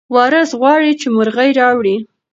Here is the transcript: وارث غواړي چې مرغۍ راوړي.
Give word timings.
وارث 0.15 0.49
غواړي 0.59 0.91
چې 1.01 1.07
مرغۍ 1.15 1.49
راوړي. 1.59 1.95